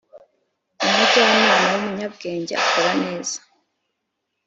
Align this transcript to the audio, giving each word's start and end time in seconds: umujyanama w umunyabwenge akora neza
umujyanama 0.85 1.53
w 1.71 1.73
umunyabwenge 1.79 2.53
akora 2.61 2.91
neza 3.03 3.37